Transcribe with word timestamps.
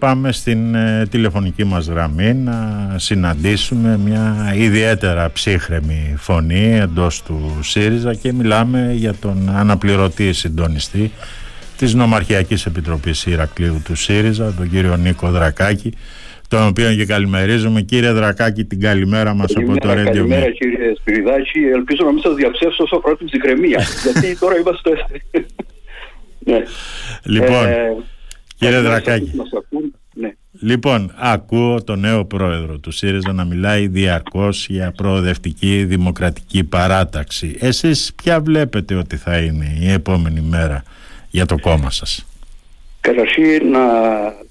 Πάμε 0.00 0.32
στην 0.32 0.74
ε, 0.74 1.06
τηλεφωνική 1.10 1.64
μας 1.64 1.86
γραμμή 1.86 2.34
να 2.34 2.88
συναντήσουμε 2.96 3.98
μια 4.04 4.52
ιδιαίτερα 4.56 5.30
ψύχρεμη 5.32 6.14
φωνή 6.16 6.78
εντός 6.78 7.22
του 7.22 7.58
ΣΥΡΙΖΑ 7.62 8.14
και 8.14 8.32
μιλάμε 8.32 8.92
για 8.94 9.14
τον 9.14 9.50
αναπληρωτή 9.56 10.32
συντονιστή 10.32 11.10
της 11.76 11.94
Νομαρχιακής 11.94 12.66
Επιτροπής 12.66 13.26
Ηρακλείου 13.26 13.82
του 13.84 13.94
ΣΥΡΙΖΑ, 13.94 14.54
τον 14.56 14.70
κύριο 14.70 14.96
Νίκο 14.96 15.30
Δρακάκη, 15.30 15.92
τον 16.48 16.66
οποίο 16.66 16.94
και 16.94 17.06
καλημερίζουμε. 17.06 17.80
Κύριε 17.80 18.12
Δρακάκη, 18.12 18.64
την 18.64 18.80
καλημέρα 18.80 19.34
μας 19.34 19.56
από 19.56 19.78
το 19.78 19.90
Radio 19.90 20.04
Καλημέρα 20.04 20.50
κύριε 20.50 20.92
Σπυριδάκη. 20.98 21.58
Ελπίζω 21.74 22.04
να 22.04 22.12
μην 22.12 22.22
σας 22.22 22.34
διαψεύσω 22.34 22.82
όσο 22.82 22.96
αφορά 22.96 23.16
την 23.16 23.26
ψυχραιμία, 23.26 23.82
γιατί 24.04 24.38
τώρα 24.38 24.58
είμαστε... 24.58 24.90
ναι. 26.38 26.62
Λοιπόν, 27.22 27.66
ε, 27.66 27.96
κύριε 28.60 28.80
Δρακάκη. 28.80 29.32
Ναι. 30.14 30.32
Λοιπόν, 30.60 31.12
ακούω 31.16 31.84
τον 31.84 32.00
νέο 32.00 32.24
πρόεδρο 32.24 32.78
του 32.78 32.90
ΣΥΡΙΖΑ 32.90 33.32
να 33.32 33.44
μιλάει 33.44 33.86
διαρκώς 33.86 34.66
για 34.68 34.92
προοδευτική 34.96 35.84
δημοκρατική 35.84 36.64
παράταξη. 36.64 37.56
Εσείς 37.60 38.12
ποια 38.22 38.40
βλέπετε 38.40 38.94
ότι 38.94 39.16
θα 39.16 39.38
είναι 39.38 39.76
η 39.80 39.90
επόμενη 39.90 40.40
μέρα 40.40 40.82
για 41.30 41.46
το 41.46 41.58
κόμμα 41.60 41.90
σας; 41.90 42.26
Καταρχήν 43.00 43.70
να 43.70 43.80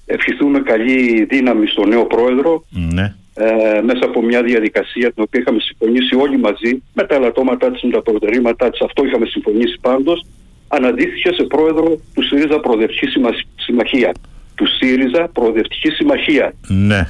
ευχηθούμε 0.06 0.60
καλή 0.60 1.24
δύναμη 1.24 1.66
στον 1.66 1.88
νέο 1.88 2.04
πρόεδρο 2.04 2.64
ναι. 2.70 3.14
ε, 3.34 3.80
μέσα 3.82 4.04
από 4.04 4.22
μια 4.22 4.42
διαδικασία 4.42 5.12
την 5.12 5.22
οποία 5.22 5.40
είχαμε 5.40 5.60
συμφωνήσει 5.60 6.14
όλοι 6.14 6.38
μαζί 6.38 6.82
με 6.92 7.04
τα 7.06 7.14
ελαττώματά 7.14 7.70
της, 7.70 7.82
με 7.82 7.90
τα 7.90 8.02
προτερήματά 8.02 8.70
της, 8.70 8.80
αυτό 8.80 9.04
είχαμε 9.04 9.26
συμφωνήσει 9.26 9.78
πάντως 9.80 10.24
αναδείχθηκε 10.70 11.32
σε 11.32 11.42
πρόεδρο 11.42 12.00
του 12.14 12.22
ΣΥΡΙΖΑ 12.22 12.60
Προοδευτική 12.60 13.06
Συμμαχία 13.60 14.14
του 14.54 14.66
ΣΥΡΙΖΑ 14.66 15.28
Προοδευτική 15.32 15.90
Συμμαχία. 15.90 16.52
Ναι. 16.68 17.06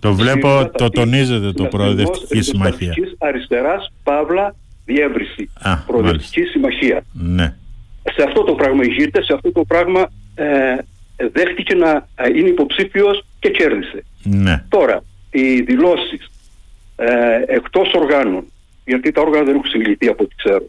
Το 0.00 0.14
βλέπω, 0.14 0.70
το 0.74 0.88
τονίζετε 0.88 1.52
το 1.52 1.64
Προοδευτική 1.64 2.42
Συμμαχία. 2.42 2.94
Αριστεράς, 3.18 3.92
Παύλα, 4.02 4.54
Διεύρυνση. 4.84 5.50
Προοδευτική 5.86 6.42
Συμμαχία. 6.42 7.04
Ναι. 7.12 7.54
Σε 8.02 8.22
αυτό 8.26 8.42
το 8.42 8.52
πράγμα 8.52 8.84
ηγείται, 8.84 9.22
σε 9.22 9.32
αυτό 9.32 9.52
το 9.52 9.64
πράγμα 9.64 10.10
ε, 10.34 10.76
δέχτηκε 11.32 11.74
να 11.74 12.08
είναι 12.36 12.48
υποψήφιος 12.48 13.24
και 13.38 13.50
κέρδισε. 13.50 14.04
Ναι. 14.22 14.64
Τώρα, 14.68 15.04
οι 15.30 15.60
δηλώσεις 15.60 16.30
ε, 16.96 17.06
εκτός 17.46 17.92
οργάνων, 17.92 18.44
γιατί 18.84 19.12
τα 19.12 19.20
όργανα 19.20 19.44
δεν 19.44 19.54
έχουν 19.54 19.70
συγκληθεί 19.70 20.08
από 20.08 20.24
ό,τι 20.24 20.34
ξέρω, 20.34 20.68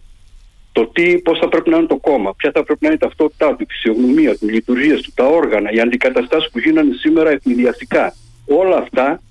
το 0.73 0.88
τι, 0.88 1.17
πώς 1.17 1.39
θα 1.39 1.47
πρέπει 1.49 1.69
να 1.69 1.77
είναι 1.77 1.85
το 1.85 1.97
κόμμα, 1.97 2.33
ποια 2.35 2.52
θα 2.53 2.63
πρέπει 2.63 2.79
να 2.81 2.88
είναι 2.88 2.97
η 3.02 3.05
ταυτότητά 3.05 3.55
του, 3.55 3.57
η 3.59 3.66
φυσιογνωμία 3.69 4.38
του, 4.38 4.47
η 4.49 4.52
λειτουργία 4.52 4.95
του, 4.97 5.11
τα 5.16 5.25
όργανα, 5.25 5.71
οι 5.71 5.79
αντικαταστάσεις 5.79 6.52
που 6.52 6.59
γίνανε 6.59 6.93
σήμερα 6.93 7.29
ευνηδιαστικά. 7.29 8.16
Όλα 8.47 8.77
αυτά 8.77 9.21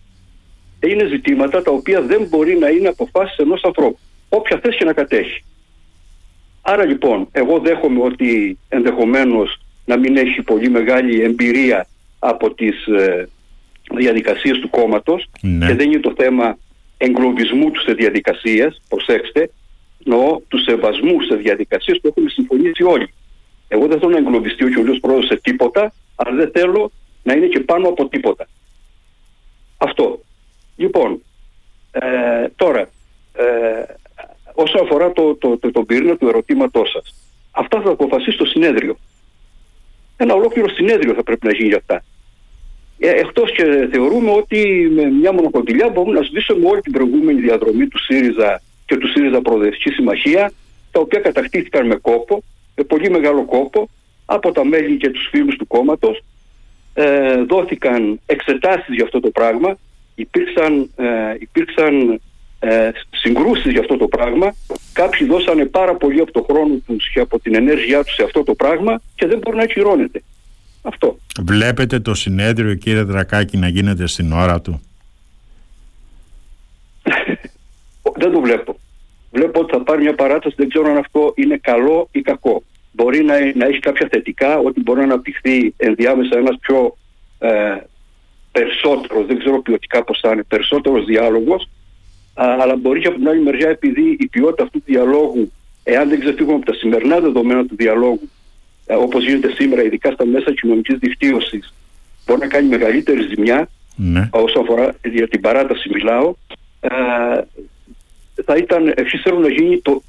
είναι 0.80 1.06
ζητήματα 1.06 1.62
τα 1.62 1.70
οποία 1.70 2.02
δεν 2.02 2.26
μπορεί 2.28 2.58
να 2.58 2.68
είναι 2.68 2.88
αποφάσεις 2.88 3.36
ενός 3.36 3.62
ανθρώπου, 3.64 3.98
όποια 4.28 4.58
θέση 4.62 4.76
και 4.76 4.84
να 4.84 4.92
κατέχει. 4.92 5.44
Άρα 6.62 6.84
λοιπόν, 6.84 7.28
εγώ 7.32 7.58
δέχομαι 7.58 8.02
ότι 8.02 8.58
ενδεχομένως 8.68 9.60
να 9.84 9.98
μην 9.98 10.16
έχει 10.16 10.42
πολύ 10.42 10.70
μεγάλη 10.70 11.22
εμπειρία 11.22 11.86
από 12.18 12.54
τις 12.54 12.86
ε, 12.86 13.28
διαδικασίες 13.94 14.58
του 14.58 14.70
κόμματος 14.70 15.28
ναι. 15.40 15.66
και 15.66 15.74
δεν 15.74 15.90
είναι 15.90 16.00
το 16.00 16.14
θέμα 16.16 16.58
εγκλωβισμού 16.96 17.70
του 17.70 17.80
σε 17.80 17.92
διαδικασίες, 17.92 18.82
προσέξτε, 18.88 19.50
εννοώ 20.05 20.41
τους 20.48 20.62
σεβασμούς 20.62 21.27
σε 21.27 21.34
διαδικασίες 21.34 22.00
που 22.00 22.08
έχουμε 22.08 22.28
συμφωνήσει 22.28 22.83
όλοι. 22.83 23.12
Εγώ 23.69 23.86
δεν 23.86 23.98
θέλω 23.98 24.11
να 24.11 24.19
εγκλωβιστεί 24.19 24.64
ο 24.64 24.69
κ. 24.69 25.00
Πρόεδρος 25.00 25.27
σε 25.27 25.36
τίποτα, 25.36 25.92
αλλά 26.14 26.36
δεν 26.36 26.50
θέλω 26.50 26.91
να 27.22 27.33
είναι 27.33 27.47
και 27.47 27.61
πάνω 27.61 27.89
από 27.89 28.09
τίποτα. 28.09 28.48
Αυτό. 29.77 30.20
Λοιπόν, 30.77 31.22
ε, 31.92 32.48
τώρα, 32.56 32.81
ε, 33.33 33.44
όσον 34.55 34.81
αφορά 34.84 35.12
το, 35.12 35.34
το, 35.34 35.59
το, 35.59 35.70
το 35.70 35.82
πυρήνα 35.84 36.16
του 36.16 36.28
ερωτήματός 36.28 36.91
σας, 36.91 37.15
αυτά 37.50 37.81
θα 37.81 37.91
αποφασίσει 37.91 38.37
το 38.37 38.44
συνέδριο. 38.44 38.97
Ένα 40.16 40.34
ολόκληρο 40.34 40.69
συνέδριο 40.69 41.15
θα 41.15 41.22
πρέπει 41.22 41.47
να 41.47 41.53
γίνει 41.53 41.69
για 41.69 41.76
αυτά. 41.76 42.05
Ε, 42.99 43.10
Εκτός 43.10 43.53
και 43.53 43.88
θεωρούμε 43.93 44.31
ότι 44.31 44.91
με 44.94 45.05
μια 45.05 45.32
μονοκοντιλιά 45.32 45.88
μπορούμε 45.88 46.19
να 46.19 46.25
σβήσουμε 46.25 46.69
όλη 46.69 46.81
την 46.81 46.93
προηγούμενη 46.93 47.41
διαδρομή 47.41 47.87
του 47.88 47.99
ΣΥΡΙΖΑ 47.99 48.62
και 48.92 48.98
του 48.98 49.08
ΣΥΡΙΖΑ 49.08 49.41
Προοδευτική 49.41 49.91
Συμμαχία, 49.91 50.53
τα 50.91 51.00
οποία 51.00 51.20
κατακτήθηκαν 51.20 51.86
με 51.86 51.94
κόπο, 51.94 52.42
με 52.76 52.84
πολύ 52.84 53.10
μεγάλο 53.10 53.44
κόπο, 53.44 53.88
από 54.25 54.53
τα 54.53 54.64
μέλη 54.64 54.97
και 54.97 55.10
τους 55.10 55.28
φίλους 55.30 55.56
του 55.56 55.66
κόμματος. 55.66 56.22
Ε, 56.94 57.42
δόθηκαν 57.42 58.20
εξετάσεις 58.26 58.94
για 58.94 59.04
αυτό 59.04 59.20
το 59.20 59.31
πράγμα, 59.31 59.78
υπήρξαν, 60.14 60.91
ε, 60.97 61.04
υπήρξαν 61.38 62.20
ε, 62.58 62.91
συγκρούσεις 63.10 63.72
για 63.72 63.81
αυτό 63.81 63.97
το 63.97 64.06
πράγμα. 64.06 64.54
Κάποιοι 64.92 65.26
δώσανε 65.26 65.64
πάρα 65.64 65.94
πολύ 65.94 66.20
από 66.20 66.32
το 66.32 66.47
χρόνο 66.50 66.75
τους 66.86 67.10
και 67.10 67.20
από 67.20 67.41
την 67.41 67.54
ενέργειά 67.54 68.04
τους 68.04 68.14
σε 68.14 68.22
αυτό 68.22 68.42
το 68.42 68.54
πράγμα 68.54 69.00
και 69.14 69.26
δεν 69.26 69.38
μπορεί 69.38 69.56
να 69.56 69.62
ακυρώνεται. 69.62 70.22
Αυτό. 70.82 71.19
Βλέπετε 71.42 72.00
το 72.00 72.14
συνέδριο 72.14 72.75
κύριε 72.75 73.02
Δρακάκη 73.02 73.56
να 73.56 73.69
γίνεται 73.69 74.06
στην 74.06 74.32
ώρα 74.32 74.60
του; 74.60 74.82
δεν 78.22 78.32
το 78.32 78.41
βλέπω. 78.41 78.76
Βλέπω 79.32 79.60
ότι 79.60 79.72
θα 79.72 79.82
πάρει 79.82 80.03
μια 80.03 80.15
παράταση, 80.15 80.54
δεν 80.59 80.69
ξέρω 80.69 80.91
αν 80.91 80.97
αυτό 80.97 81.32
είναι 81.37 81.56
καλό 81.56 82.09
ή 82.12 82.20
κακό. 82.20 82.62
Μπορεί 82.93 83.25
να, 83.25 83.34
να 83.54 83.66
έχει 83.66 83.78
κάποια 83.78 84.09
θετικά, 84.10 84.59
ότι 84.59 84.81
μπορεί 84.81 84.98
να 84.98 85.04
αναπτυχθεί 85.04 85.75
ενδιάμεσα 85.76 86.38
ένας 86.38 86.56
πιο 86.60 86.97
ε, 87.38 87.76
περισσότερος, 88.53 89.26
δεν 89.26 89.38
ξέρω 89.38 89.62
ποιοτικά 89.62 90.04
πώς 90.04 90.19
θα 90.22 90.31
είναι, 90.32 90.43
περισσότερος 90.43 91.04
διάλογος, 91.04 91.69
αλλά 92.34 92.76
μπορεί 92.76 93.00
και 93.00 93.06
από 93.06 93.16
την 93.16 93.28
άλλη 93.28 93.41
μεριά 93.41 93.69
επειδή 93.69 94.16
η 94.20 94.26
ποιότητα 94.26 94.62
αυτού 94.62 94.78
του 94.78 94.84
διαλόγου, 94.87 95.53
εάν 95.82 96.09
δεν 96.09 96.20
ξεφύγουμε 96.20 96.56
από 96.56 96.66
τα 96.66 96.75
σημερινά 96.75 97.20
δεδομένα 97.20 97.66
του 97.66 97.76
διαλόγου, 97.76 98.28
ε, 98.87 98.94
όπως 98.94 99.25
γίνεται 99.25 99.50
σήμερα, 99.50 99.82
ειδικά 99.82 100.10
στα 100.10 100.26
μέσα 100.26 100.53
κοινωνικής 100.53 100.99
δικτύωσης, 100.99 101.75
μπορεί 102.26 102.41
να 102.41 102.47
κάνει 102.47 102.69
μεγαλύτερη 102.69 103.22
ζημιά, 103.22 103.69
ναι. 103.97 104.28
όσο 104.31 104.60
αφορά 104.60 104.94
για 105.04 105.28
την 105.28 105.41
παράταση 105.41 105.88
μιλάω, 105.93 106.34
ε, 106.81 106.91
θα 108.44 108.56
ήταν, 108.56 108.93
εσείς 108.97 109.20
θέλουν 109.22 109.41
να 109.41 109.48
γίνει 109.48 109.81
το, 109.81 110.03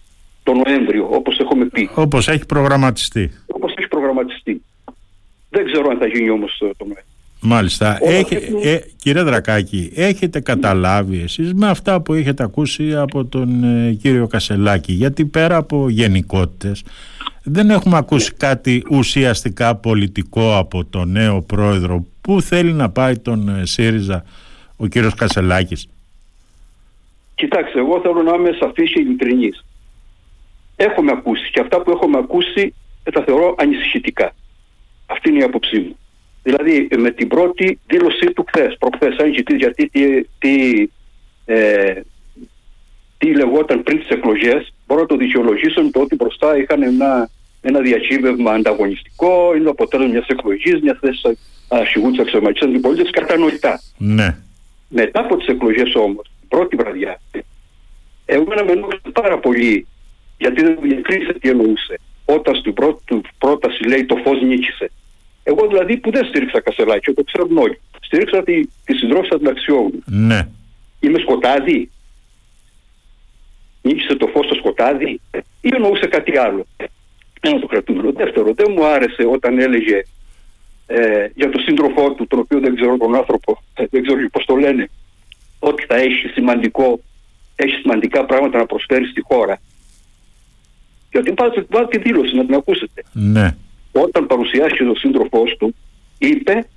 το 0.44 0.54
Νοέμβριο, 0.54 1.08
όπως 1.12 1.40
έχουμε 1.40 1.66
πει. 1.66 1.90
Όπως 1.94 2.28
έχει 2.28 2.46
προγραμματιστεί. 2.46 3.32
Όπως 3.48 3.74
έχει 3.78 3.88
προγραμματιστεί. 3.88 4.62
Δεν 5.50 5.66
ξέρω 5.66 5.90
αν 5.90 5.98
θα 5.98 6.08
γίνει 6.08 6.30
όμως 6.30 6.58
το 6.58 6.76
Νοέμβριο. 6.78 7.04
Μάλιστα. 7.46 7.98
Έχει, 8.02 8.36
ε, 8.64 8.80
κύριε 8.96 9.24
Δρακάκη, 9.24 9.92
έχετε 9.96 10.40
καταλάβει 10.40 11.22
εσείς 11.22 11.54
με 11.54 11.70
αυτά 11.70 12.02
που 12.02 12.14
έχετε 12.14 12.44
ακούσει 12.44 12.96
από 12.96 13.26
τον 13.26 13.64
ε, 13.64 13.94
κύριο 13.94 14.28
Κασελάκη, 14.28 14.94
γιατί 14.94 15.26
πέρα 15.26 15.56
από 15.56 15.90
γενικότητες 15.90 16.84
δεν 17.44 17.70
έχουμε 17.70 17.98
ακούσει 17.98 18.34
κάτι 18.34 18.84
ουσιαστικά 18.90 19.76
πολιτικό 19.76 20.58
από 20.58 20.86
τον 20.86 21.12
νέο 21.12 21.42
πρόεδρο. 21.42 22.06
Πού 22.22 22.42
θέλει 22.42 22.74
να 22.74 22.90
πάει 22.90 23.18
τον 23.18 23.50
ε, 23.50 23.66
ΣΥΡΙΖΑ 23.66 24.24
ο 24.76 24.88
κύριος 24.88 25.14
Κασελάκης; 25.14 25.88
Κοιτάξτε, 27.36 27.80
εγώ 27.80 28.02
θέλω 28.02 28.22
να 28.22 28.34
είμαι 28.34 28.52
σαφής 28.60 28.92
και 28.92 29.00
ειλικρινής. 29.00 29.66
Έχουμε 30.76 31.12
ακούσει 31.12 31.52
και 31.52 31.60
αυτά 31.60 31.82
που 31.82 31.92
έχουμε 31.92 32.18
ακούσει 32.18 32.74
τα 33.12 33.24
θεωρώ 33.24 33.56
ανησυχητικά. 33.58 34.36
Αυτή 35.06 35.30
είναι 35.30 35.40
η 35.40 35.44
άποψή 35.44 35.80
μου. 35.80 35.98
Δηλαδή, 36.44 36.88
με 36.98 37.12
την 37.12 37.28
πρώτη 37.28 37.80
δήλωσή 37.88 38.26
του 38.26 38.46
χθες, 38.48 38.78
προχθές, 38.80 39.18
αν 39.18 39.34
ζητήσει 39.34 39.58
γιατί 39.58 39.90
τι, 39.90 40.24
τι, 40.40 40.88
ε, 41.46 42.02
τι 43.18 43.36
λεγόταν 43.36 43.84
πριν 43.84 44.00
τις 44.00 44.10
εκλογές, 44.10 44.74
μπορώ 44.88 45.02
να 45.02 45.08
το 45.08 45.16
δικαιολογήσω 45.16 45.82
με 45.82 45.90
το 45.90 46.00
ότι 46.00 46.16
μπροστά 46.16 46.58
είχαν 46.58 46.84
ένα, 46.84 47.30
ένα 47.62 47.80
διακύβευμα 47.80 48.52
ανταγωνιστικό, 48.52 49.52
είναι 49.56 49.64
το 49.64 49.70
αποτέλεσμα 49.70 50.14
μιας 50.14 50.28
εκλογής, 50.28 50.82
μια 50.82 50.98
θέση 51.02 51.38
αρχηγού 51.68 52.10
της 52.10 52.20
αξιωματικής 52.20 52.68
αντιπολίτευσης, 52.68 53.14
κατανοητά. 53.14 53.82
Ναι. 53.98 54.38
Μετά 54.88 55.20
από 55.20 55.38
τις 55.38 55.48
εκλογές 55.48 55.96
όμως, 55.96 56.32
πρώτη 56.54 56.76
βραδιά, 56.76 57.22
εμένα 58.26 58.64
με 58.64 58.72
ενόχλησε 58.72 59.10
πάρα 59.14 59.38
πολύ 59.40 59.88
γιατί 60.38 60.62
δεν 60.64 60.78
διεκρίνησε 60.82 61.34
τι 61.34 61.50
εννοούσε. 61.50 62.00
Όταν 62.26 62.56
στην 62.56 62.74
πρώτη 62.74 63.02
του 63.06 63.22
πρόταση 63.38 63.84
λέει 63.84 64.06
το 64.06 64.16
φως 64.24 64.42
νίκησε. 64.42 64.92
Εγώ 65.44 65.68
δηλαδή 65.68 65.98
που 65.98 66.12
δεν 66.12 66.26
στήριξα 66.26 66.62
Κασελάκη, 66.62 67.14
το 67.14 67.24
ξέρουν 67.24 67.58
όλοι. 67.58 67.80
Στήριξα 68.02 68.44
τη, 68.44 68.68
τη 68.86 68.94
συντρόφισσα 68.96 69.40
του 69.40 69.50
Αξιόγλου. 69.50 70.04
Ναι. 70.06 70.48
Είμαι 71.00 71.20
σκοτάδι. 71.20 71.90
Νίκησε 73.82 74.16
το 74.16 74.28
φως 74.28 74.46
στο 74.46 74.56
σκοτάδι 74.56 75.22
ή 75.62 75.70
εννοούσε 75.74 76.08
κάτι 76.08 76.38
άλλο. 76.38 76.66
Ένα 77.42 77.60
το 77.60 77.68
κρατούμενο. 77.68 78.12
Δεύτερο, 78.12 78.54
δεν 78.54 78.72
μου 78.76 78.86
άρεσε 78.86 79.24
όταν 79.26 79.60
έλεγε 79.60 80.04
ε, 80.88 81.28
για 81.36 81.50
τον 81.50 81.62
σύντροφό 81.62 82.14
του, 82.14 82.28
τον 82.28 82.40
οποίο 82.40 82.60
δεν 82.60 82.76
ξέρω 82.76 82.98
τον 82.98 83.16
άνθρωπο, 83.16 83.62
ε, 83.74 83.84
δεν 83.92 84.04
ξέρω 84.04 84.30
πώς 84.32 84.46
το 84.46 84.56
λένε, 84.56 84.90
ότι 85.64 85.86
θα 85.86 85.96
έχει, 85.96 86.28
σημαντικό, 86.28 87.00
έχει 87.56 87.76
σημαντικά 87.76 88.26
πράγματα 88.26 88.58
να 88.58 88.66
προσφέρεις 88.66 89.10
στη 89.10 89.22
χώρα. 89.22 89.62
Και 91.10 91.18
ότι 91.18 91.34
βάλτε 91.70 91.98
τη 91.98 91.98
δήλωση 91.98 92.36
να 92.36 92.46
την 92.46 92.56
ακούσετε. 92.56 93.04
Ναι. 93.14 93.56
Όταν 93.92 94.28
παρουσιάστηκε 94.28 94.84
ο 94.84 94.96
σύντροφός 94.96 95.56
του, 95.60 95.76
είπε 96.18 96.68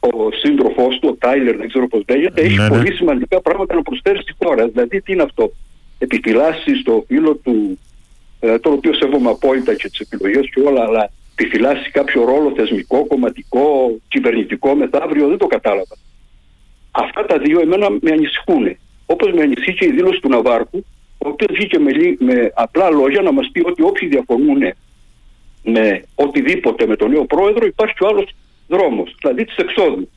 ο 0.00 0.30
σύντροφός 0.42 0.98
του, 0.98 1.08
ο 1.12 1.14
Τάιλερ, 1.14 1.56
δεν 1.56 1.68
ξέρω 1.68 1.88
πώς 1.88 2.02
λέγεται, 2.08 2.40
έχει 2.40 2.56
Ναι, 2.56 2.62
ναι. 2.62 2.68
πολύ 2.68 2.92
σημαντικά 2.92 3.40
πράγματα 3.40 3.74
να 3.74 3.82
προσφέρεις 3.82 4.20
στη 4.22 4.34
χώρα. 4.42 4.68
Δηλαδή, 4.68 5.00
τι 5.02 5.12
είναι 5.12 5.22
αυτό; 5.22 5.52
Επιφυλάσσει 5.98 6.74
στο 6.76 7.04
φίλο 7.06 7.34
του, 7.34 7.78
ε, 8.40 8.58
τον 8.58 8.72
οποίο 8.72 8.94
σέβομαι 8.94 9.30
απόλυτα 9.30 9.74
και 9.74 9.88
τις 9.88 9.98
επιλογές 9.98 10.50
και 10.54 10.60
όλα, 10.60 10.82
αλλά 10.82 11.10
επιφυλάσσει 11.36 11.90
κάποιο 11.90 12.24
ρόλο 12.24 12.52
θεσμικό, 12.56 13.06
κομματικό, 13.06 13.96
κυβερνητικό 14.08 14.74
μεθαύριο, 14.74 15.28
δεν 15.28 15.38
το 15.38 15.46
κατάλαβα. 15.46 15.96
Αυτά 16.96 17.26
τα 17.26 17.38
δύο 17.38 17.60
εμένα 17.60 17.90
με 17.90 18.10
ανησυχούν. 18.10 18.76
Όπως 19.06 19.32
με 19.32 19.42
ανησύχει 19.42 19.74
και 19.74 19.84
η 19.84 19.90
δήλωση 19.90 20.20
του 20.20 20.28
Ναβάρκου, 20.28 20.84
ο 21.18 21.28
οποίος 21.28 21.56
βγήκε 21.56 21.78
με, 21.78 21.92
λί- 21.92 22.20
με 22.20 22.50
απλά 22.54 22.90
λόγια 22.90 23.22
να 23.22 23.32
μας 23.32 23.48
πει 23.52 23.62
ότι 23.66 23.82
όποιοι 23.82 24.08
διαφωνούν 24.08 24.62
με 25.62 26.04
οτιδήποτε 26.14 26.86
με 26.86 26.96
τον 26.96 27.10
νέο 27.10 27.24
πρόεδρο, 27.24 27.66
υπάρχει 27.66 27.94
και 27.94 28.04
ο 28.04 28.08
άλλος 28.08 28.34
δρόμος, 28.68 29.14
δηλαδή 29.20 29.44
της 29.44 29.56
εξόδου. 29.56 30.08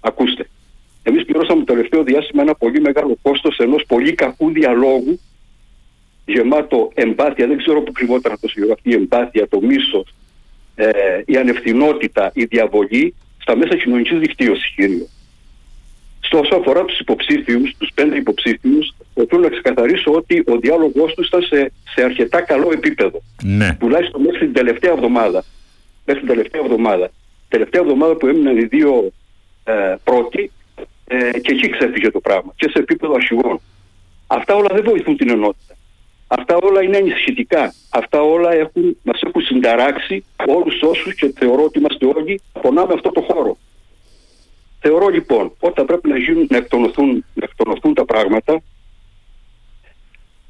Ακούστε. 0.00 0.48
Εμείς 1.02 1.24
πληρώσαμε 1.24 1.64
το 1.64 1.72
τελευταίο 1.72 2.02
διάστημα 2.02 2.42
ένα 2.42 2.54
πολύ 2.54 2.80
μεγάλο 2.80 3.18
κόστος 3.22 3.58
ενός 3.58 3.84
πολύ 3.88 4.12
κακού 4.14 4.50
διαλόγου, 4.50 5.20
γεμάτο 6.26 6.90
εμπάθεια. 6.94 7.46
Δεν 7.46 7.56
ξέρω 7.56 7.80
πού 7.82 7.92
κρυβόταν 7.92 8.32
αυτό 8.32 8.48
αυτή 8.72 8.90
η 8.90 8.94
εμπάθεια, 8.94 9.48
το 9.48 9.60
μίσος, 9.60 10.14
ε, 10.74 10.90
η 11.26 11.36
ανευθυνότητα, 11.36 12.30
η 12.34 12.44
διαβολή 12.44 13.14
στα 13.38 13.56
μέσα 13.56 13.76
κοινωνικής 13.76 14.18
δικτύωσης, 14.18 14.72
κύριο. 14.74 15.06
Στο 16.26 16.38
όσο 16.38 16.54
αφορά 16.56 16.84
τους 16.84 16.98
υποψήφιους, 16.98 17.74
τους 17.78 17.90
πέντε 17.94 18.16
υποψήφιους, 18.16 18.94
θέλω 19.28 19.42
να 19.42 19.48
ξεκαθαρίσω 19.48 20.12
ότι 20.12 20.42
ο 20.46 20.56
διάλογο 20.58 21.04
τους 21.16 21.26
ήταν 21.26 21.42
σε, 21.42 21.72
σε 21.94 22.02
αρκετά 22.04 22.40
καλό 22.40 22.70
επίπεδο 22.72 23.22
Ναι. 23.42 23.76
τουλάχιστον 23.80 24.20
μέχρι 24.22 24.38
την 24.38 24.52
τελευταία 24.52 24.92
εβδομάδα. 24.92 25.44
Μέχρι 26.04 26.22
την 26.22 26.30
τελευταία 26.34 26.62
εβδομάδα. 26.64 27.10
Τελευταία 27.48 27.82
εβδομάδα 27.82 28.14
που 28.14 28.26
έμειναν 28.26 28.56
οι 28.56 28.64
δύο 28.64 29.12
ε, 29.64 29.94
πρώτοι 30.04 30.50
ε, 31.06 31.30
και 31.30 31.52
εκεί 31.52 31.68
ξέφυγε 31.70 32.10
το 32.10 32.20
πράγμα 32.20 32.52
και 32.56 32.68
σε 32.68 32.78
επίπεδο 32.78 33.14
αρχηγών. 33.14 33.60
Αυτά 34.26 34.54
όλα 34.54 34.68
δεν 34.72 34.84
βοηθούν 34.84 35.16
την 35.16 35.30
ενότητα. 35.30 35.74
Αυτά 36.26 36.56
όλα 36.56 36.82
είναι 36.82 36.96
ανησυχητικά. 36.96 37.74
Αυτά 37.90 38.20
όλα 38.22 38.52
έχουν, 38.52 38.96
μας 39.02 39.20
έχουν 39.26 39.42
συνταράξει 39.42 40.24
όλους 40.46 40.82
όσους 40.82 41.14
και 41.14 41.32
θεωρώ 41.38 41.62
ότι 41.62 41.78
είμαστε 41.78 42.06
όλοι 42.06 42.40
πονάμε 42.62 42.92
αυτό 42.92 43.10
το 43.10 43.20
χώρο. 43.20 43.56
Θεωρώ 44.86 45.08
λοιπόν 45.08 45.52
όταν 45.60 45.86
πρέπει 45.86 46.08
να, 46.08 46.18
γίνουν, 46.18 46.46
να, 46.50 46.56
εκτονωθούν, 46.56 47.24
να 47.34 47.44
εκτονωθούν 47.44 47.94
τα 47.94 48.04
πράγματα 48.04 48.62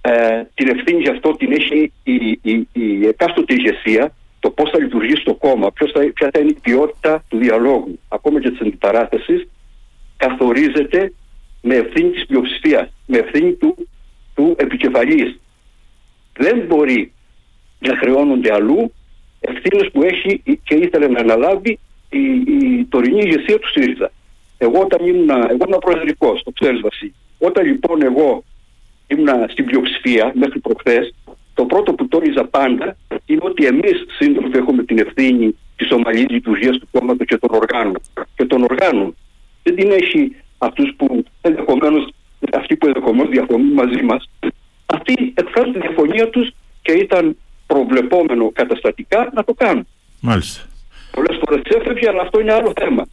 ε, 0.00 0.42
την 0.54 0.68
ευθύνη 0.68 1.00
γι' 1.00 1.08
αυτό 1.08 1.36
την 1.36 1.52
έχει 1.52 1.92
η, 2.02 2.38
η, 2.42 2.68
η 2.72 3.06
εκάστοτε 3.06 3.54
ηγεσία, 3.54 4.14
το 4.40 4.50
πώς 4.50 4.70
θα 4.70 4.78
λειτουργήσει 4.78 5.24
το 5.24 5.34
κόμμα, 5.34 5.72
ποιος 5.72 5.90
θα, 5.90 6.00
ποια 6.14 6.30
θα 6.32 6.40
είναι 6.40 6.50
η 6.50 6.58
ποιότητα 6.62 7.24
του 7.28 7.38
διαλόγου, 7.38 7.98
ακόμα 8.08 8.40
και 8.40 8.50
της 8.50 8.60
αντιπαράθεσης, 8.60 9.48
καθορίζεται 10.16 11.12
με 11.62 11.74
ευθύνη 11.74 12.10
της 12.10 12.26
πλειοψηφίας, 12.26 12.92
με 13.06 13.18
ευθύνη 13.18 13.52
του, 13.52 13.88
του 14.34 14.54
επικεφαλής. 14.58 15.38
Δεν 16.32 16.58
μπορεί 16.66 17.12
να 17.78 17.96
χρεώνονται 17.96 18.52
αλλού 18.52 18.92
ευθύνες 19.40 19.90
που 19.92 20.02
έχει 20.02 20.42
και 20.64 20.74
ήθελε 20.74 21.08
να 21.08 21.20
αναλάβει 21.20 21.78
η, 22.10 22.22
η 22.56 22.84
τωρινή 22.88 23.20
ηγεσία 23.20 23.58
του 23.58 23.68
ΣΥΡΙΖΑ. 23.68 24.10
Εγώ 24.58 24.80
όταν 24.80 25.06
ήμουν, 25.06 25.30
εγώ 25.30 25.64
ήμουν 25.66 25.78
προεδρικός, 25.80 26.42
το 26.42 26.50
ξέρεις 26.50 26.80
Βασίλη. 26.80 27.14
Όταν 27.38 27.66
λοιπόν 27.66 28.02
εγώ 28.02 28.44
ήμουν 29.06 29.28
στην 29.48 29.64
πλειοψηφία 29.64 30.32
μέχρι 30.34 30.58
προχθές, 30.58 31.14
το 31.54 31.64
πρώτο 31.64 31.92
που 31.92 32.08
τόνιζα 32.08 32.44
πάντα 32.44 32.96
είναι 33.26 33.40
ότι 33.42 33.66
εμείς 33.66 34.04
σύντροφοι 34.18 34.56
έχουμε 34.56 34.82
την 34.82 34.98
ευθύνη 34.98 35.56
της 35.76 35.90
ομαλής 35.90 36.28
λειτουργίας 36.28 36.78
του 36.78 36.88
κόμματος 36.90 37.26
και 37.26 37.38
των 37.38 37.50
οργάνων. 37.54 38.00
Και 38.36 38.44
των 38.44 38.62
οργάνων. 38.62 39.16
Δεν 39.62 39.74
την 39.74 39.90
έχει 39.90 40.36
αυτούς 40.58 40.94
που 40.96 41.24
ενδεχομένως 41.40 42.12
αυτοί 42.52 42.76
που 42.76 42.86
ενδεχομένως 42.86 43.28
διαφωνούν 43.28 43.72
μαζί 43.72 44.02
μας. 44.02 44.30
Αυτοί 44.86 45.32
εκφράζουν 45.34 45.72
τη 45.72 45.78
διαφωνία 45.78 46.28
τους 46.30 46.50
και 46.82 46.92
ήταν 46.92 47.36
προβλεπόμενο 47.66 48.50
καταστατικά 48.50 49.30
να 49.34 49.44
το 49.44 49.54
κάνουν. 49.54 49.86
Μάλιστα. 50.20 50.62
Πολλές 51.12 51.38
φορές 51.44 51.62
έφευγε, 51.64 52.08
αλλά 52.08 52.20
αυτό 52.20 52.40
είναι 52.40 52.52
άλλο 52.52 52.72
θέμα. 52.80 53.06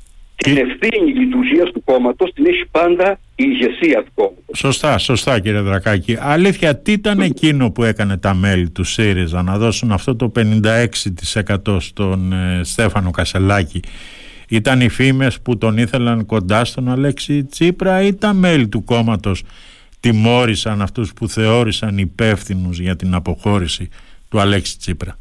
Την 0.43 0.57
ευθύνη 0.57 1.11
λειτουργίας 1.11 1.71
του 1.71 1.83
κόμματος 1.83 2.33
την 2.33 2.45
έχει 2.45 2.65
πάντα 2.71 3.11
η 3.11 3.43
ηγεσία 3.47 4.03
του 4.03 4.11
κόμματος. 4.13 4.57
Σωστά, 4.57 4.97
σωστά 4.97 5.39
κύριε 5.39 5.59
Δρακάκη. 5.59 6.17
Αλήθεια, 6.19 6.77
τι 6.77 6.91
ήταν 6.91 7.19
εκείνο 7.19 7.71
που 7.71 7.83
έκανε 7.83 8.17
τα 8.17 8.33
μέλη 8.33 8.69
του 8.69 8.83
ΣΥΡΙΖΑ 8.83 9.41
να 9.41 9.57
δώσουν 9.57 9.91
αυτό 9.91 10.15
το 10.15 10.31
56% 11.65 11.77
στον 11.79 12.33
ε, 12.33 12.61
Στέφανο 12.63 13.11
Κασελάκη; 13.11 13.79
Ήταν 14.49 14.81
οι 14.81 14.89
φήμες 14.89 15.41
που 15.41 15.57
τον 15.57 15.77
ήθελαν 15.77 16.25
κοντά 16.25 16.65
στον 16.65 16.89
Αλέξη 16.89 17.43
Τσίπρα 17.43 18.01
ή 18.01 18.13
τα 18.13 18.33
μέλη 18.33 18.67
του 18.67 18.83
κόμματος 18.83 19.43
τιμώρησαν 19.99 20.81
αυτούς 20.81 21.13
που 21.13 21.27
θεώρησαν 21.27 21.97
υπεύθυνους 21.97 22.79
για 22.79 22.95
την 22.95 23.13
αποχώρηση 23.13 23.89
του 24.29 24.39
Αλέξη 24.39 24.77
Τσίπρα; 24.77 25.17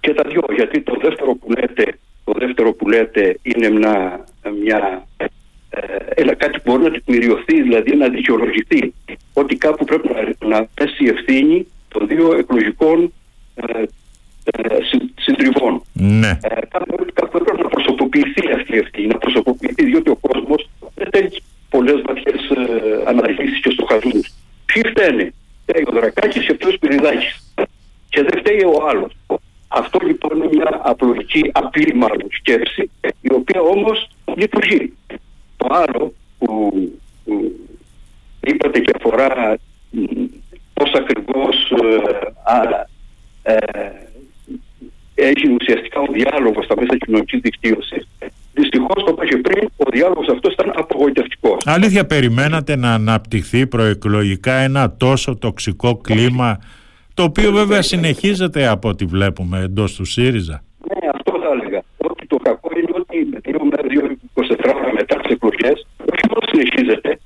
Και 0.00 0.14
τα 0.14 0.28
δυο, 0.28 0.42
γιατί 0.56 0.80
το 0.80 0.96
δεύτερο 1.02 1.34
που 1.34 1.50
λέτε, 1.50 1.98
το 2.24 2.32
δεύτερο 2.38 2.72
που 2.72 2.88
λέτε 2.88 3.38
είναι 3.42 3.70
μια, 3.70 4.24
μια 4.62 5.06
ε, 5.16 5.26
ένα 6.14 6.34
κάτι 6.34 6.60
που 6.60 6.70
μπορεί 6.70 6.82
να 6.82 6.90
τεκμηριωθεί, 6.90 7.62
δηλαδή 7.62 7.96
να 7.96 8.08
δικαιολογηθεί 8.08 8.94
ότι 9.32 9.56
κάπου 9.56 9.84
πρέπει 9.84 10.08
να, 10.40 10.48
να 10.48 10.68
πέσει 10.74 11.04
η 11.04 11.08
ευθύνη 11.08 11.66
των 11.88 12.06
δύο 12.08 12.36
εκλογικών 12.38 13.12
ε, 13.54 13.82
ε, 14.44 14.82
συ- 14.84 15.10
συντριβών. 15.20 15.82
Ναι, 15.92 16.28
Ε, 16.42 16.60
κάπου, 16.68 17.06
κάπου 17.12 17.38
πρέπει 17.44 17.62
να 17.62 17.68
προσωποποιηθεί 17.68 18.52
αυτή 18.52 18.74
η 18.74 18.78
ευθύνη, 18.78 19.06
να 19.06 19.18
προσωποποιηθεί 19.18 19.84
διότι 19.84 20.10
ο 20.10 20.16
κόσμος 20.16 20.68
δεν 20.94 21.08
θέλει 21.12 21.42
πολλέ 21.68 21.92
βαθιέ 21.92 22.32
ε, 22.32 23.02
αναλύσει 23.06 23.60
και 23.60 23.70
στοχασμού. 23.70 24.20
Ποιοι 24.66 24.82
φταίνε, 24.86 25.32
φταίει 25.62 25.84
ο 25.86 25.92
Δρακάκη 25.92 26.40
και 26.46 26.54
ποιο 26.54 26.70
Πυριδάκη. 26.80 27.26
Και 28.08 28.22
δεν 28.22 28.38
φταίει 28.40 28.60
ο 28.64 28.88
άλλο. 28.88 29.10
Αυτό 29.68 29.98
λοιπόν 30.06 30.36
είναι 30.36 30.48
μια 30.52 30.80
απλοϊκή, 30.84 31.50
απλή 31.52 31.94
μάλλον 31.94 32.28
σκέψη, 32.30 32.90
η 33.20 33.32
οποία 33.32 33.60
όμω 33.60 33.90
λειτουργεί. 34.36 34.92
Το 35.56 35.66
άλλο 35.70 36.14
που, 36.38 36.72
που 37.24 37.52
είπατε 38.40 38.78
και 38.80 38.92
αφορά 38.96 39.56
μ, 39.90 40.24
πώς 40.74 40.92
ακριβώς 40.92 41.70
ε, 41.70 42.26
α, 42.44 42.86
ε, 43.42 43.56
έγινε 45.14 45.54
ουσιαστικά 45.60 46.00
ο 46.00 46.12
διάλογο 46.12 46.62
στα 46.62 46.74
μέσα 46.80 46.93
κοινωνική 47.04 47.38
δικτύωση. 47.38 48.06
Δυστυχώς, 48.52 49.04
το 49.04 49.10
είπα 49.12 49.26
και 49.26 49.36
πριν, 49.36 49.68
ο 49.76 49.84
διάλογος 49.92 50.28
αυτός 50.28 50.52
ήταν 50.52 50.72
απογοητευτικός. 50.76 51.62
Αλήθεια 51.64 52.06
περιμένατε 52.06 52.76
να 52.76 52.94
αναπτυχθεί 52.94 53.66
προεκλογικά 53.66 54.52
ένα 54.52 54.96
τόσο 54.96 55.36
τοξικό 55.36 55.96
κλίμα 55.96 56.58
το 57.14 57.22
οποίο 57.22 57.52
βέβαια 57.52 57.82
συνεχίζεται 57.82 58.66
από 58.66 58.88
ό,τι 58.88 59.04
βλέπουμε 59.04 59.58
εντός 59.58 59.94
του 59.94 60.04
ΣΥΡΙΖΑ; 60.04 60.62
Ναι, 60.78 61.08
αυτό 61.14 61.32
θα 61.42 61.48
έλεγα. 61.52 61.82
Ότι 61.96 62.26
το 62.26 62.36
κακό 62.36 62.68
είναι 62.76 62.92
ότι 62.94 63.28
με 63.32 63.38
δύο 63.42 63.64
μέρε, 63.64 63.88
δύο 63.88 64.16
24 64.34 64.74
ώρα 64.76 64.92
μετά 64.92 65.16
τις 65.16 65.30
εκλογές, 65.34 65.86
όχι 65.98 66.24
μόνο 66.28 66.40
συνεχίζεται. 66.50 67.18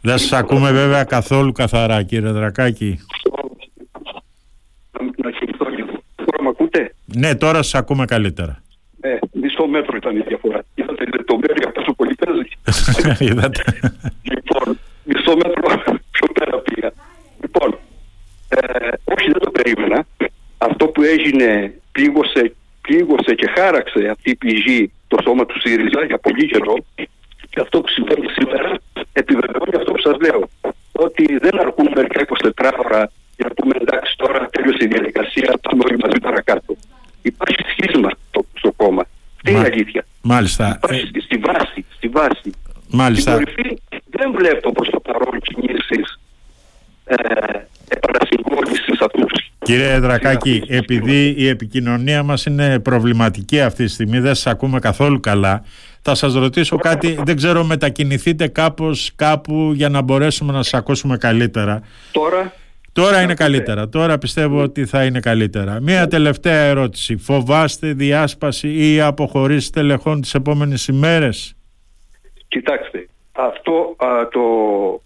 Δεν 0.00 0.18
σας 0.18 0.32
ακούμε 0.32 0.72
βέβαια 0.72 1.04
καθόλου 1.04 1.52
καθαρά 1.52 2.02
κύριε 2.02 2.30
Δρακάκη. 2.30 2.98
Να, 4.90 5.04
να 5.16 5.30
κινηθώ 5.30 5.68
λίγο. 5.68 5.90
Τώρα 6.14 6.42
με 6.42 6.48
ακούτε. 6.48 6.94
Ναι, 7.16 7.34
τώρα 7.34 7.62
σας 7.62 7.74
ακούμε 7.74 8.04
καλύτερα. 8.04 8.62
Ε, 9.00 9.16
μισό 9.32 9.66
μέτρο 9.66 9.96
ήταν 9.96 10.16
η 10.16 10.20
διαφορά. 10.28 10.62
Είδατε 10.74 11.04
η 11.04 11.16
λεπτομέρεια 11.16 11.70
πόσο 11.72 11.92
πολύ 11.92 12.14
παίζει. 12.14 12.48
Είδατε. 13.32 13.62
Λοιπόν, 14.22 14.78
μισό 15.04 15.36
μέτρο 15.36 15.82
πιο 16.16 16.26
πέρα 16.32 16.58
πήγα. 16.58 16.90
Λοιπόν, 17.40 17.78
ε, 18.48 18.88
όχι 19.04 19.30
δεν 19.30 19.40
το 19.40 19.50
περίμενα. 19.50 20.06
Αυτό 20.58 20.86
που 20.86 21.02
έγινε 21.02 21.74
πλήγωσε, 21.92 22.54
πλήγωσε 22.80 23.34
και 23.34 23.50
χάραξε 23.56 24.08
αυτή 24.10 24.30
η 24.30 24.36
πηγή 24.36 24.92
το 25.08 25.16
σώμα 25.24 25.46
του 25.46 25.60
ΣΥΡΙΖΑ 25.60 26.04
για 26.04 26.18
πολύ 26.18 26.46
καιρό 26.46 26.74
και 27.50 27.60
αυτό 27.60 27.80
που 27.80 27.88
συμβαίνει 27.88 28.26
σήμερα 28.28 28.70
επιβεβαιώνει 29.12 29.76
αυτό 29.76 29.92
που 29.92 30.00
σας 30.00 30.16
λέω 30.20 30.48
ότι 30.92 31.38
δεν 31.38 31.60
αρκούν 31.60 31.88
μερικά 31.94 32.26
24 32.58 32.72
ώρα 32.84 33.10
για 33.36 33.46
να 33.48 33.54
πούμε 33.54 33.72
εντάξει 33.80 34.16
τώρα 34.16 34.48
τέλειωσε 34.50 34.84
η 34.84 34.86
διαδικασία 34.86 35.58
πάμε 35.62 35.82
όλοι 35.86 35.98
μαζί 36.02 36.18
παρακάτω. 36.20 36.76
Υπάρχει 37.22 37.62
σχίσμα 37.72 38.10
στο, 38.28 38.44
στο 38.58 38.72
κόμμα. 38.76 39.02
Τι 39.42 39.50
είναι 39.50 39.60
Μα- 39.60 39.66
αλήθεια. 39.66 40.04
Μάλιστα. 40.40 40.78
Υπάρχει 40.82 41.02
Ε, 41.04 41.08
στη, 41.08 41.20
στη 41.20 41.36
βάση, 41.36 41.84
στη 41.96 42.08
βάση. 42.08 42.50
μάλιστα. 42.90 43.32
Στην 43.32 43.44
κορυφή 43.44 43.78
δεν 44.10 44.32
βλέπω 44.36 44.72
προς 44.72 44.88
το 44.90 45.00
παρόν 45.00 45.40
κινήσεις 45.40 46.20
ε, 47.04 47.14
επανασυγκόνησης 47.88 49.00
αυτού 49.00 49.24
τους 49.26 49.50
Κύριε 49.62 49.98
Δρακάκη, 49.98 50.62
επειδή 50.68 51.34
η 51.38 51.48
επικοινωνία 51.48 52.22
μας 52.22 52.44
είναι 52.44 52.78
προβληματική 52.78 53.60
αυτή 53.60 53.84
τη 53.84 53.90
στιγμή, 53.90 54.18
δεν 54.20 54.34
σας 54.34 54.46
ακούμε 54.46 54.78
καθόλου 54.78 55.20
καλά, 55.20 55.64
θα 56.02 56.14
σας 56.14 56.34
ρωτήσω 56.34 56.76
κάτι, 56.76 57.18
δεν 57.24 57.36
ξέρω 57.36 57.64
μετακινηθείτε 57.64 58.48
κάπως 58.48 59.12
κάπου 59.16 59.72
για 59.74 59.88
να 59.88 60.02
μπορέσουμε 60.02 60.52
να 60.52 60.62
σας 60.62 60.74
ακούσουμε 60.74 61.16
καλύτερα. 61.16 61.82
Τώρα, 62.12 62.52
Τώρα 62.92 63.22
είναι 63.22 63.34
καλύτερα. 63.34 63.88
Τώρα 63.88 64.18
πιστεύω 64.18 64.62
ότι 64.62 64.84
θα 64.84 65.04
είναι 65.04 65.20
καλύτερα. 65.20 65.80
Μία 65.80 66.06
τελευταία 66.06 66.62
ερώτηση. 66.62 67.16
Φοβάστε 67.16 67.92
διάσπαση 67.92 68.92
ή 68.92 69.00
αποχωρήσει 69.00 69.72
τελεχών 69.72 70.20
τις 70.20 70.34
επόμενες 70.34 70.86
ημέρες; 70.86 71.54
Κοιτάξτε, 72.48 73.08
αυτό 73.32 73.96
το, 74.30 74.40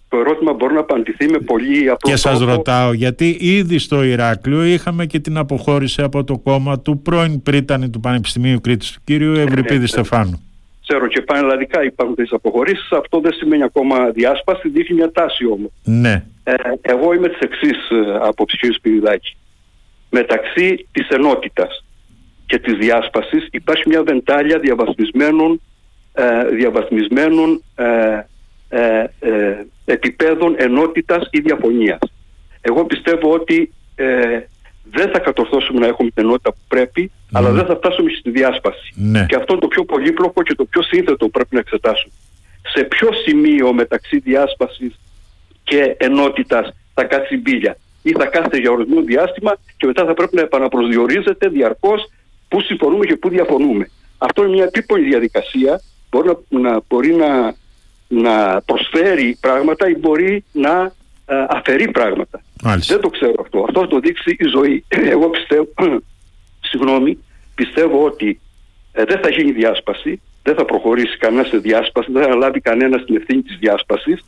το 0.08 0.16
ερώτημα 0.16 0.52
μπορεί 0.52 0.74
να 0.74 0.80
απαντηθεί 0.80 1.28
με 1.28 1.38
πολύ 1.38 1.90
απλό 1.90 2.10
Και 2.10 2.16
σας 2.16 2.40
ρωτάω 2.40 2.92
γιατί 2.92 3.36
ήδη 3.40 3.78
στο 3.78 4.02
Ηράκλειο 4.02 4.64
είχαμε 4.64 5.06
και 5.06 5.18
την 5.18 5.36
αποχώρηση 5.36 6.02
από 6.02 6.24
το 6.24 6.38
κόμμα 6.38 6.80
του 6.80 7.02
πρώην 7.02 7.42
πρίτανη 7.42 7.90
του 7.90 8.00
Πανεπιστημίου 8.00 8.60
Κρήτης 8.60 8.92
του 8.92 9.00
κύριου 9.04 9.32
Ευρυπίδη 9.34 9.78
ναι, 9.78 9.86
Στεφάνου. 9.86 10.42
Ξέρω 10.86 11.06
και 11.06 11.22
πανελλαδικά 11.22 11.84
υπάρχουν 11.84 12.14
τις 12.14 12.32
αποχωρήσεις, 12.32 12.92
αυτό 12.92 13.20
δεν 13.20 13.32
σημαίνει 13.32 13.62
ακόμα 13.62 14.10
διάσπαση, 14.10 14.68
δείχνει 14.68 14.96
μια 14.96 15.12
τάση 15.12 15.46
όμως. 15.46 15.70
Ναι. 15.84 16.24
Ε, 16.44 16.54
εγώ 16.80 17.12
είμαι 17.14 17.28
της 17.28 17.38
εξής 17.38 17.90
ε, 17.90 18.18
άποψης 18.20 18.60
κ. 18.60 18.72
Σπυριδάκη. 18.72 19.36
Μεταξύ 20.10 20.88
της 20.92 21.08
ενότητας 21.08 21.84
και 22.46 22.58
της 22.58 22.74
διάσπασης 22.74 23.48
υπάρχει 23.50 23.88
μια 23.88 24.02
βεντάλια 24.02 24.58
διαβαθμισμένων, 24.58 25.60
ε, 26.12 26.44
διαβαθμισμένων 26.44 27.62
ε, 27.74 28.20
ε, 28.68 29.04
ε, 29.20 29.66
επιπέδων 29.84 30.54
ενότητας 30.58 31.28
ή 31.30 31.40
διαφωνίας. 31.40 31.98
Εγώ 32.60 32.84
πιστεύω 32.84 33.32
ότι 33.32 33.72
ε, 33.94 34.40
δεν 34.90 35.10
θα 35.10 35.18
κατορθώσουμε 35.18 35.80
να 35.80 35.86
έχουμε 35.86 36.10
την 36.10 36.24
ενότητα 36.24 36.50
που 36.50 36.58
πρέπει, 36.68 37.10
αλλά 37.34 37.50
δεν 37.50 37.66
θα 37.66 37.76
φτάσουμε 37.76 38.10
στη 38.18 38.30
διάσπαση. 38.30 38.92
Ναι. 38.94 39.26
Και 39.28 39.36
αυτό 39.36 39.52
είναι 39.52 39.60
το 39.60 39.68
πιο 39.68 39.84
πολύπλοκο 39.84 40.42
και 40.42 40.54
το 40.54 40.64
πιο 40.64 40.82
σύνθετο 40.82 41.24
που 41.24 41.30
πρέπει 41.30 41.54
να 41.54 41.60
εξετάσουμε. 41.60 42.12
Σε 42.74 42.84
ποιο 42.84 43.08
σημείο 43.24 43.72
μεταξύ 43.72 44.18
διάσπασης 44.18 44.98
και 45.64 45.94
ενότητας 45.98 46.74
θα 46.94 47.04
κάτσει 47.04 47.36
μπίλια 47.36 47.76
ή 48.02 48.12
θα 48.12 48.26
κάθεται 48.26 48.58
για 48.58 48.70
ορισμένο 48.70 49.02
διάστημα 49.02 49.56
και 49.76 49.86
μετά 49.86 50.04
θα 50.04 50.14
πρέπει 50.14 50.36
να 50.36 50.42
επαναπροσδιορίζεται 50.42 51.48
διαρκώς 51.48 52.10
πού 52.48 52.60
συμφωνούμε 52.60 53.04
και 53.06 53.16
πού 53.16 53.28
διαφωνούμε. 53.28 53.90
Αυτό 54.18 54.42
είναι 54.44 54.52
μια 54.52 54.64
επίπολη 54.64 55.04
διαδικασία, 55.04 55.80
μπορεί 56.10 56.28
να, 56.48 56.60
να, 56.60 56.80
μπορεί 56.88 57.14
να, 57.14 57.54
να 58.08 58.60
προσφέρει 58.60 59.38
πράγματα 59.40 59.88
ή 59.88 59.96
μπορεί 59.96 60.44
να 60.52 60.92
ε, 61.26 61.44
αφαιρεί 61.48 61.90
πράγματα. 61.90 62.42
Δεν 62.86 63.00
το 63.00 63.08
ξέρω 63.08 63.34
αυτό. 63.40 63.64
Αυτό 63.68 63.80
θα 63.80 63.86
το 63.86 63.98
δείξει 63.98 64.36
η 64.38 64.46
ζωή. 64.52 64.84
Εγώ 64.88 65.28
πιστεύω, 65.28 65.68
συγγνώμη, 66.74 67.18
πιστεύω 67.54 68.04
ότι 68.04 68.40
ε, 68.92 69.04
δεν 69.04 69.20
θα 69.22 69.28
γίνει 69.28 69.52
διάσπαση, 69.52 70.20
δεν 70.42 70.54
θα 70.54 70.64
προχωρήσει 70.64 71.16
κανένας 71.16 71.48
σε 71.48 71.56
διάσπαση, 71.58 72.12
δεν 72.12 72.22
θα 72.22 72.34
λάβει 72.34 72.60
κανένας 72.60 73.04
την 73.04 73.16
ευθύνη 73.16 73.42
της 73.42 73.56
διάσπασης, 73.56 74.24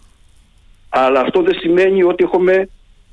αλλά 0.88 1.20
αυτό 1.20 1.42
δεν 1.42 1.54
σημαίνει 1.54 2.02
ότι 2.02 2.24
έχουμε 2.24 2.68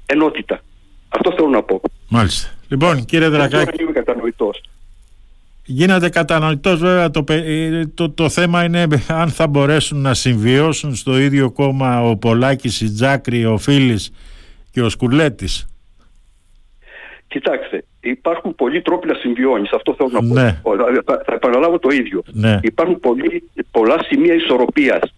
ενότητα. 0.06 0.62
Αυτό 1.10 1.32
θέλω 1.36 1.48
να 1.48 1.64
πω. 1.64 1.82
Μάλιστα. 2.10 2.50
Λοιπόν, 2.68 3.06
κύριε 3.06 3.28
Δρακάκη. 3.28 3.82
είμαι 3.82 3.92
κατανοητός. 3.92 4.62
Γίνεται 5.66 6.10
κατανοητός 6.10 6.80
βέβαια 6.80 7.10
το, 7.10 7.24
ε, 7.28 7.86
το, 7.94 8.10
το 8.10 8.30
θέμα 8.30 8.64
είναι 8.64 8.88
αν 9.22 9.30
θα 9.30 9.48
μπορέσουν 9.48 10.02
να 10.02 10.14
συμβιώσουν 10.14 10.96
στο 10.96 11.20
ίδιο 11.20 11.52
κόμμα 11.52 12.02
ο 12.02 12.18
Πολάκης, 12.18 12.82
η 12.82 12.92
Τζάκρη, 12.92 13.46
ο 13.46 13.58
Φίλης 13.58 14.12
και 14.72 14.82
ο 14.82 14.90
Σκουλέτης. 14.90 15.68
Κοιτάξτε, 17.34 17.84
υπάρχουν 18.00 18.56
πολλοί 18.56 18.82
τρόποι 18.82 19.08
να 19.08 19.14
συμβιώνεις. 19.14 19.72
Αυτό 19.72 19.94
θέλω 19.98 20.10
να 20.12 20.20
πω. 20.20 20.34
Ναι. 20.34 20.62
Θα, 21.06 21.22
θα 21.26 21.34
επαναλάβω 21.34 21.80
το 21.80 21.90
ίδιο. 21.90 22.24
Ναι. 22.32 22.60
Υπάρχουν 22.62 23.00
πολλοί, 23.00 23.50
πολλά 23.72 23.98
σημεία 24.08 24.34
ισορροπίας. 24.34 25.14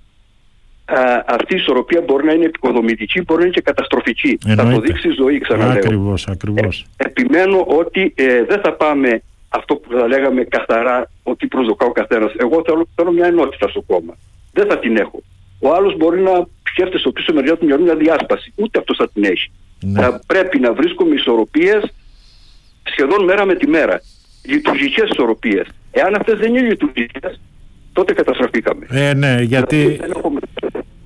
Αυτή 1.25 1.53
η 1.53 1.57
ισορροπία 1.57 2.01
μπορεί 2.01 2.25
να 2.25 2.33
είναι 2.33 2.45
επικοδομητική, 2.45 3.21
μπορεί 3.21 3.39
να 3.39 3.45
είναι 3.45 3.55
και 3.55 3.61
καταστροφική. 3.61 4.37
Εννοείται. 4.45 4.71
Θα 4.71 4.75
το 4.75 4.81
δείξει 4.85 5.07
η 5.07 5.11
ζωή, 5.11 5.39
ξαναλέω. 5.39 5.77
Ακριβώς, 5.77 6.27
ακριβώς. 6.27 6.85
Ε, 6.97 7.05
επιμένω 7.05 7.65
ότι 7.67 8.13
ε, 8.15 8.43
δεν 8.43 8.59
θα 8.63 8.73
πάμε 8.73 9.21
αυτό 9.49 9.75
που 9.75 9.97
θα 9.97 10.07
λέγαμε 10.07 10.43
καθαρά 10.43 11.09
ότι 11.23 11.47
προσδοκά 11.47 11.85
ο 11.85 11.91
καθένας. 11.91 12.33
Εγώ 12.37 12.61
θέλω, 12.65 12.87
θέλω 12.95 13.11
μια 13.11 13.25
ενότητα 13.25 13.67
στο 13.67 13.81
κόμμα. 13.81 14.13
Δεν 14.53 14.67
θα 14.67 14.79
την 14.79 14.97
έχω. 14.97 15.23
Ο 15.59 15.73
άλλος 15.73 15.97
μπορεί 15.97 16.21
να 16.21 16.47
σκέφτεται 16.63 16.97
στο 16.97 17.11
πίσω 17.11 17.33
μεριά 17.33 17.57
του 17.57 17.65
μυαλού 17.65 17.83
μια 17.83 17.95
διάσπαση. 17.95 18.53
Ούτε 18.55 18.79
αυτός 18.79 18.97
θα 18.97 19.09
την 19.09 19.23
έχει. 19.23 19.51
Ναι. 19.81 20.01
Θα 20.01 20.21
πρέπει 20.27 20.59
να 20.59 20.73
βρίσκουμε 20.73 21.15
ισορροπίες 21.15 21.93
σχεδόν 22.91 23.23
μέρα 23.23 23.45
με 23.45 23.55
τη 23.55 23.67
μέρα. 23.67 24.01
Λειτουργικές 24.43 25.09
ισορροπίες. 25.09 25.67
Εάν 25.91 26.15
αυτές 26.15 26.39
δεν 26.39 26.55
είναι 26.55 26.67
λειτουργικές, 26.67 27.39
τότε 27.93 28.13
καταστραφήκαμε. 28.13 28.85
Ε, 28.89 29.13
ναι, 29.13 29.41
γιατί... 29.41 29.75
Δηλαδή, 29.75 29.97
δεν 29.97 30.11
έχουμε... 30.15 30.39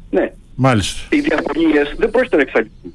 Ναι. 0.09 0.31
Μάλιστα. 0.55 1.15
Οι 1.15 1.19
διαφωνίες 1.19 1.93
δεν 1.97 2.09
πρόκειται 2.09 2.35
να 2.35 2.41
εξαλειφθούν. 2.41 2.93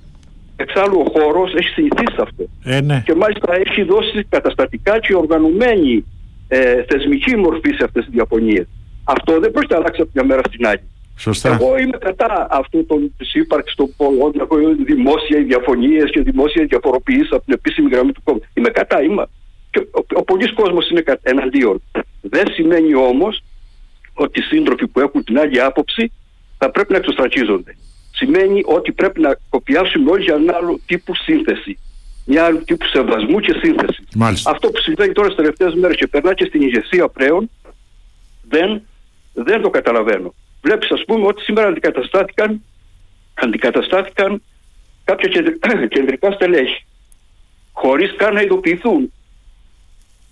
Εξάλλου 0.56 1.04
ο 1.06 1.20
χώρος 1.20 1.54
έχει 1.54 1.68
συνηθίσει 1.68 2.14
σε 2.14 2.22
αυτό. 2.22 2.44
Ε, 2.64 2.80
ναι. 2.80 3.02
Και 3.04 3.14
μάλιστα 3.14 3.54
έχει 3.54 3.82
δώσει 3.82 4.24
καταστατικά 4.28 4.98
και 4.98 5.14
οργανωμένη 5.14 6.04
ε, 6.48 6.82
θεσμική 6.88 7.36
μορφή 7.36 7.70
σε 7.72 7.84
αυτές 7.84 8.04
τις 8.04 8.12
διαφωνίες. 8.12 8.66
Αυτό 9.04 9.40
δεν 9.40 9.50
πρόκειται 9.50 9.74
να 9.74 9.80
αλλάξει 9.80 10.00
από 10.00 10.10
μια 10.14 10.24
μέρα 10.24 10.40
στην 10.46 10.66
άλλη. 10.66 10.80
Σωστά. 11.16 11.58
Εγώ 11.60 11.78
είμαι 11.78 11.98
κατά 11.98 12.46
αυτού 12.50 12.86
της 13.18 13.34
ύπαρξης 13.34 13.76
των 13.76 13.94
πολλών 13.96 14.32
δημόσια 14.84 15.42
διαφωνίες 15.42 16.10
και 16.10 16.20
δημόσια 16.20 16.64
διαφοροποιήσεις 16.64 17.32
από 17.32 17.44
την 17.44 17.54
επίσημη 17.54 17.88
γραμμή 17.92 18.12
του 18.12 18.22
κόμματο. 18.24 18.46
Είμαι 18.54 18.68
κατά. 18.68 19.02
Είμαι. 19.02 19.26
Και 19.70 19.78
ο, 19.78 20.04
ο 20.14 20.22
πολλή 20.22 20.52
κόσμος 20.52 20.90
είναι 20.90 21.00
κα, 21.00 21.18
εναντίον. 21.22 21.82
Δεν 22.20 22.44
σημαίνει 22.52 22.94
όμως 22.94 23.42
ότι 24.14 24.40
οι 24.40 24.42
σύντροφοι 24.42 24.86
που 24.86 25.00
έχουν 25.00 25.24
την 25.24 25.38
άλλη 25.38 25.60
άποψη 25.60 26.12
θα 26.58 26.70
πρέπει 26.70 26.92
να 26.92 26.98
εξωστρακίζονται. 26.98 27.76
Σημαίνει 28.12 28.60
ότι 28.64 28.92
πρέπει 28.92 29.20
να 29.20 29.38
κοπιάσουμε 29.48 30.10
όλοι 30.10 30.22
για 30.22 30.34
ένα 30.34 30.54
άλλο 30.56 30.80
τύπου 30.86 31.14
σύνθεση. 31.14 31.78
Μια 32.26 32.44
άλλου 32.44 32.64
τύπου 32.64 32.86
σεβασμού 32.86 33.40
και 33.40 33.58
σύνθεση. 33.62 34.02
Μάλιστα. 34.14 34.50
Αυτό 34.50 34.68
που 34.68 34.80
συμβαίνει 34.80 35.12
τώρα 35.12 35.28
στις 35.28 35.38
τελευταίες 35.40 35.74
μέρες 35.74 35.96
και 35.96 36.06
περνά 36.06 36.34
και 36.34 36.44
στην 36.44 36.62
ηγεσία 36.62 37.08
πλέον 37.08 37.50
δεν, 38.48 38.82
δεν 39.32 39.62
το 39.62 39.70
καταλαβαίνω. 39.70 40.34
Βλέπεις 40.64 40.90
ας 40.90 41.04
πούμε 41.06 41.26
ότι 41.26 41.42
σήμερα 41.42 41.68
αντικαταστάθηκαν, 41.68 42.62
αντικαταστάθηκαν 43.34 44.42
κάποια 45.04 45.28
κεντρικά, 45.28 45.86
κεντρικά 45.94 46.30
στελέχη 46.30 46.84
χωρίς 47.72 48.14
καν 48.16 48.34
να 48.34 48.40
ειδοποιηθούν. 48.40 49.12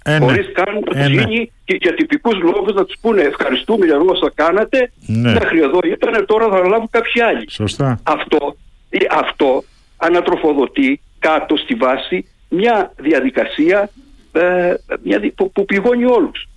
Ε, 0.05 0.19
ναι. 0.19 0.25
Χωρίς 0.25 0.53
καν 0.53 0.75
να 0.75 0.79
Ε, 0.79 0.83
τους 0.83 0.97
ναι. 0.97 1.23
γίνει 1.23 1.53
και 1.65 1.79
για 1.81 1.95
τυπικούς 1.95 2.39
λόγους 2.39 2.73
να 2.75 2.85
τους 2.85 2.97
πούνε 3.01 3.23
ευχαριστούμε 3.23 3.87
για 3.87 3.99
όσα 3.99 4.31
κάνατε 4.35 4.93
Ναι. 5.07 5.33
μέχρι 5.33 5.59
εδώ 5.61 5.79
ήταν 5.85 6.27
τώρα 6.27 6.49
θα 6.49 6.69
λάβουν 6.69 6.89
κάποιοι 6.91 7.23
άλλοι. 7.23 7.51
Σωστά. 7.51 8.01
Αυτό, 8.03 8.57
ε, 8.91 8.99
αυτό 9.11 9.65
ανατροφοδοτεί 9.97 11.01
κάτω 11.19 11.57
στη 11.57 11.75
βάση 11.75 12.27
μια 12.49 12.93
διαδικασία 12.97 13.91
ε, 14.33 14.75
μια, 15.03 15.19
δι- 15.19 15.33
που, 15.35 15.53
που 15.53 15.65
πηγώνει 15.65 16.05
όλους. 16.05 16.49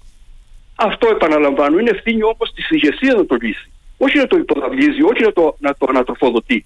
Αυτό 0.75 1.08
επαναλαμβάνω, 1.08 1.79
είναι 1.79 1.89
ευθύνη 1.89 2.24
όμως 2.24 2.51
της 2.55 2.70
ηγεσίας 2.70 3.15
να 3.15 3.25
το 3.25 3.36
λύσει. 3.41 3.72
Όχι 3.98 4.17
να 4.17 4.27
το 4.27 4.38
υποδαβλίζει, 4.38 5.01
όχι 5.01 5.22
να 5.24 5.34
το, 5.34 5.55
να 5.60 5.74
το 5.74 5.86
ανατροφοδοτεί. 5.89 6.65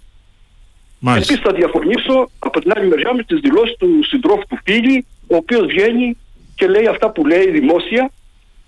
Μάλιστα. 1.00 1.34
Επίσης 1.34 1.50
θα 1.51 1.58
διαφωνήσω 1.58 2.30
από 2.39 2.60
την 2.62 2.72
άλλη 2.75 2.88
μεριά 2.88 3.13
με 3.13 3.24
τις 3.24 3.39
δηλώσεις 3.39 3.75
του 3.78 4.00
συντρόφου 4.04 4.48
του 4.48 4.60
φίλη, 4.63 5.06
ο 5.28 5.36
οποίος 5.36 5.66
βγαίνει 5.66 6.18
και 6.56 6.68
λέει 6.68 6.86
αυτά 6.88 7.12
που 7.12 7.25
λέει 7.25 7.50
δημόσια, 7.51 8.12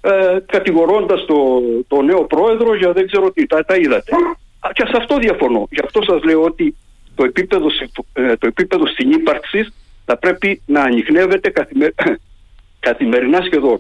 ε, 0.02 0.38
κατηγορώντας 0.46 1.26
το, 1.26 1.62
το 1.88 2.02
νέο 2.02 2.24
πρόεδρο 2.24 2.76
για 2.76 2.92
δεν 2.92 3.08
ξέρω 3.08 3.32
τι, 3.32 3.46
τα, 3.46 3.66
τα 3.66 3.76
είδατε. 3.76 4.16
Α, 4.60 4.70
Και 4.74 4.86
σε 4.86 4.98
αυτό 4.98 5.18
διαφωνώ. 5.18 5.68
Γι' 5.72 5.82
αυτό 5.84 6.02
σας 6.04 6.24
λέω 6.24 6.44
ότι 6.44 6.76
το 7.16 7.24
επίπεδο, 7.24 7.70
συμφ- 7.70 8.00
ε, 8.14 8.36
το 8.36 8.48
επίπεδο 8.48 8.88
συνύπαρξης 8.88 9.74
θα 10.06 10.18
πρέπει 10.18 10.62
να 10.66 10.82
ανοιχνεύεται 10.82 11.50
καθημε... 11.50 11.94
καθημερινά 12.88 13.42
σχεδόν. 13.42 13.80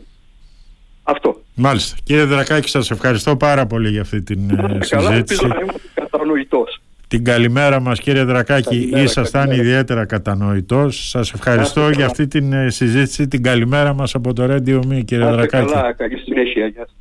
Αυτό. 1.11 1.41
Μάλιστα. 1.55 1.97
Κύριε 2.03 2.23
Δρακάκη, 2.23 2.69
σας 2.69 2.91
ευχαριστώ 2.91 3.35
πάρα 3.35 3.65
πολύ 3.65 3.89
για 3.89 4.01
αυτή 4.01 4.21
την 4.21 4.49
ε, 4.49 4.55
Καλά, 4.55 4.79
συζήτηση. 4.83 5.13
ελπίζω 5.15 5.47
να 5.47 5.55
είμαι 5.61 5.73
κατανοητός. 5.93 6.81
Την 7.07 7.23
καλημέρα 7.23 7.79
μας 7.79 7.99
κύριε 7.99 8.23
Δρακάκη, 8.23 8.69
Καλημέρα, 8.69 9.03
ήσασταν 9.03 9.41
καλημέρα. 9.45 9.67
ιδιαίτερα 9.69 10.05
κατανοητός. 10.05 11.09
Σας 11.09 11.33
ευχαριστώ 11.33 11.79
Να 11.81 11.85
είστε 11.89 11.97
για 12.01 12.07
καλά. 12.07 12.25
αυτή 12.25 12.27
την 12.39 12.53
ε, 12.53 12.69
συζήτηση, 12.69 13.27
την 13.27 13.43
καλημέρα 13.43 13.93
μας 13.93 14.15
από 14.15 14.33
το 14.33 14.43
Radio 14.43 14.75
Me 14.79 15.01
κύριε 15.05 15.23
Να 15.25 15.29
είστε 15.29 15.35
Δρακάκη. 15.35 15.71
καλά, 15.71 15.93
καλή 15.93 16.17
συνέχεια. 16.17 16.65
Γεια 16.67 16.85
σας. 16.85 16.95